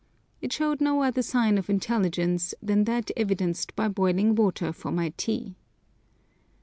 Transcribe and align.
It 0.41 0.51
showed 0.51 0.81
no 0.81 1.03
other 1.03 1.21
sign 1.21 1.59
of 1.59 1.69
intelligence 1.69 2.55
than 2.59 2.85
that 2.85 3.11
evidenced 3.15 3.75
by 3.75 3.87
boiling 3.87 4.33
water 4.33 4.73
for 4.73 4.91
my 4.91 5.13
tea. 5.15 5.53